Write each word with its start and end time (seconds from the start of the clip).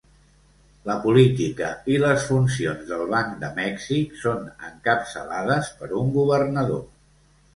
La 0.89 0.93
política 1.01 1.67
i 1.95 1.97
les 2.03 2.23
funcions 2.29 2.81
del 2.91 3.03
Banc 3.11 3.35
de 3.43 3.51
Mèxic 3.59 4.17
són 4.23 4.49
encapçalades 4.71 5.69
per 5.83 5.91
un 6.01 6.11
governador. 6.19 6.83